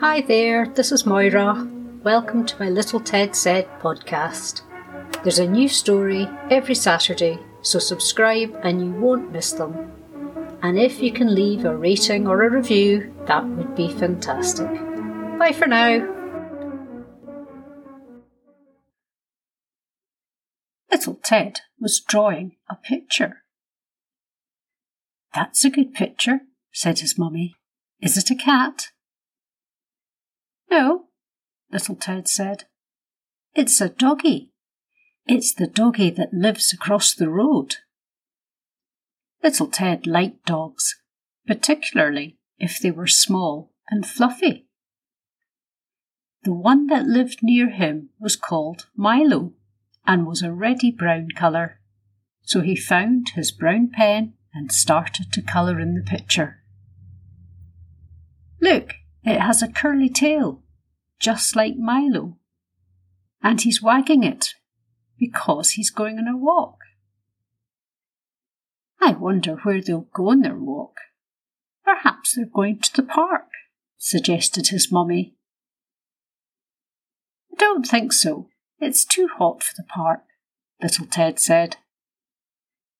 [0.00, 1.68] Hi there, this is Moira.
[2.02, 4.62] Welcome to my Little Ted Said podcast.
[5.22, 9.92] There's a new story every Saturday, so subscribe and you won't miss them.
[10.62, 14.70] And if you can leave a rating or a review, that would be fantastic.
[15.38, 15.98] Bye for now.
[20.90, 23.42] Little Ted was drawing a picture.
[25.34, 26.40] That's a good picture,
[26.72, 27.56] said his mummy.
[28.00, 28.86] Is it a cat?
[30.70, 31.06] No,
[31.72, 32.64] little Ted said.
[33.54, 34.52] It's a doggy.
[35.26, 37.76] It's the doggy that lives across the road.
[39.42, 40.96] Little Ted liked dogs,
[41.46, 44.66] particularly if they were small and fluffy.
[46.44, 49.52] The one that lived near him was called Milo
[50.06, 51.80] and was a reddy brown colour,
[52.42, 56.62] so he found his brown pen and started to colour in the picture.
[58.60, 60.62] Look, it has a curly tail,
[61.18, 62.38] just like Milo,
[63.42, 64.54] and he's wagging it
[65.18, 66.78] because he's going on a walk.
[69.00, 70.96] I wonder where they'll go on their walk.
[71.84, 73.46] Perhaps they're going to the park,
[73.96, 75.36] suggested his mummy.
[77.52, 78.48] I don't think so.
[78.78, 80.24] It's too hot for the park,
[80.82, 81.76] little Ted said.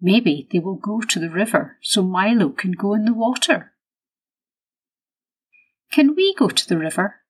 [0.00, 3.73] Maybe they will go to the river so Milo can go in the water.
[5.94, 7.20] Can we go to the river?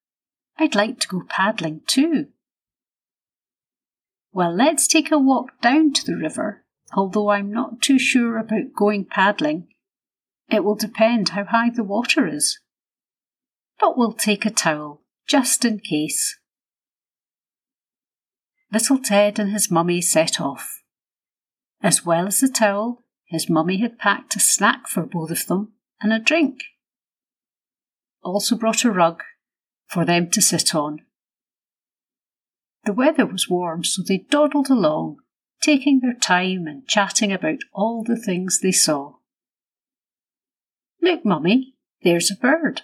[0.59, 2.29] I'd like to go paddling too.
[4.33, 6.65] Well, let's take a walk down to the river,
[6.97, 9.69] although I'm not too sure about going paddling.
[10.49, 12.59] It will depend how high the water is.
[13.79, 16.39] But we'll take a towel, just in case.
[18.73, 20.81] Little Ted and his mummy set off.
[21.83, 25.75] As well as the towel, his mummy had packed a snack for both of them
[26.01, 26.61] and a drink.
[28.25, 29.23] Also brought a rug
[29.87, 31.03] for them to sit on.
[32.85, 35.19] The weather was warm, so they dawdled along,
[35.63, 39.15] taking their time and chatting about all the things they saw.
[41.01, 42.83] Look, Mummy, there's a bird,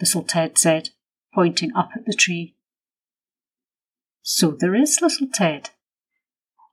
[0.00, 0.90] little Ted said,
[1.34, 2.54] pointing up at the tree.
[4.22, 5.70] So there is, little Ted.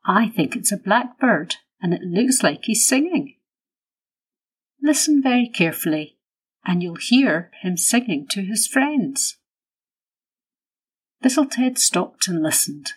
[0.06, 3.36] I think it's a blackbird, and it looks like he's singing.
[4.82, 6.18] Listen very carefully,
[6.66, 9.38] and you'll hear him singing to his friends.
[11.24, 12.94] Little Ted stopped and listened.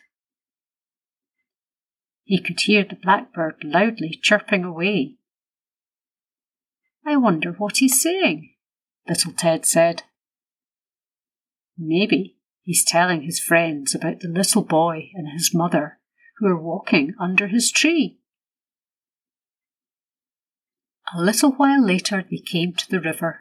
[2.24, 5.16] He could hear the blackbird loudly chirping away.
[7.06, 8.54] I wonder what he's saying,
[9.06, 10.04] little Ted said.
[11.76, 15.98] Maybe He's telling his friends about the little boy and his mother
[16.38, 18.20] who are walking under his tree.
[21.14, 23.40] A little while later, they came to the river.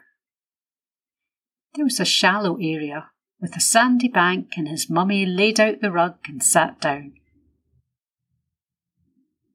[1.74, 5.90] There was a shallow area with a sandy bank, and his mummy laid out the
[5.90, 7.14] rug and sat down.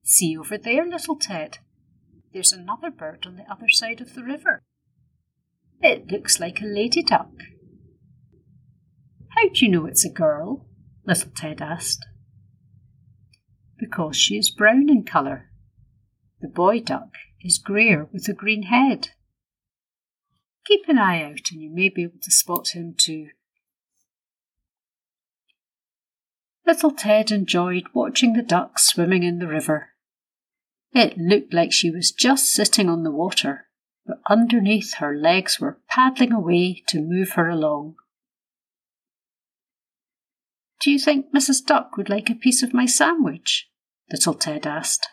[0.04, 1.60] See over there, little Ted.
[2.34, 4.62] There's another bird on the other side of the river.
[5.82, 7.32] It looks like a lady duck.
[9.30, 10.66] How do you know it's a girl?
[11.06, 12.06] little Ted asked.
[13.78, 15.50] Because she is brown in colour.
[16.42, 19.10] The boy duck is greyer with a green head.
[20.70, 23.30] Keep an eye out and you may be able to spot him too.
[26.64, 29.90] Little Ted enjoyed watching the duck swimming in the river.
[30.94, 33.66] It looked like she was just sitting on the water,
[34.06, 37.96] but underneath her legs were paddling away to move her along.
[40.82, 41.66] Do you think Mrs.
[41.66, 43.68] Duck would like a piece of my sandwich?
[44.12, 45.08] Little Ted asked.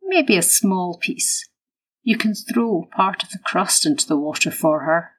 [0.00, 1.49] Maybe a small piece.
[2.02, 5.12] You can throw part of the crust into the water for her.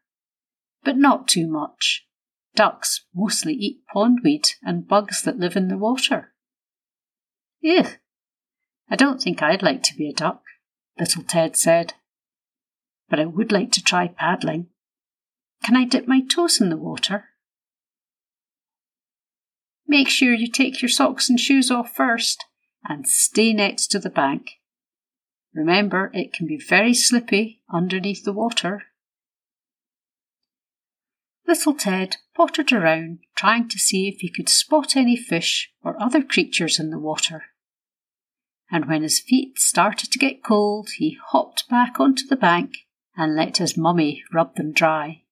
[0.83, 2.07] But not too much.
[2.55, 6.33] Ducks mostly eat pondweed and bugs that live in the water.
[7.61, 7.85] Ew!
[8.89, 10.41] I don't think I'd like to be a duck,
[10.99, 11.93] little Ted said.
[13.09, 14.67] But I would like to try paddling.
[15.63, 17.25] Can I dip my toes in the water?
[19.87, 22.45] Make sure you take your socks and shoes off first
[22.83, 24.60] and stay next to the bank.
[25.53, 28.83] Remember, it can be very slippy underneath the water.
[31.45, 36.23] Little Ted pottered around, trying to see if he could spot any fish or other
[36.23, 37.43] creatures in the water.
[38.71, 42.75] And when his feet started to get cold, he hopped back onto the bank
[43.17, 45.23] and let his mummy rub them dry.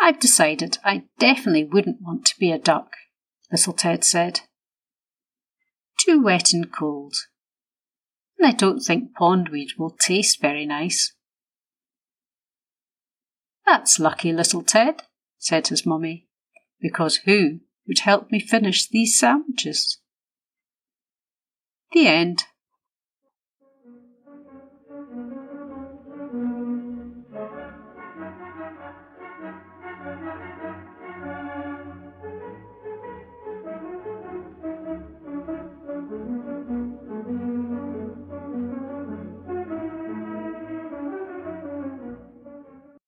[0.00, 2.90] I've decided I definitely wouldn't want to be a duck,
[3.52, 4.40] little Ted said.
[5.96, 7.14] Too wet and cold.
[8.38, 11.14] And I don't think pondweed will taste very nice.
[13.66, 15.02] That's lucky, little Ted,
[15.38, 16.26] said his mummy,
[16.80, 19.98] because who would help me finish these sandwiches?
[21.92, 22.44] The end.